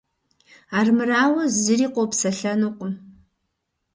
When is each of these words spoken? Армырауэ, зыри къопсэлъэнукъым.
Армырауэ, 0.77 1.43
зыри 1.61 1.87
къопсэлъэнукъым. 1.93 2.93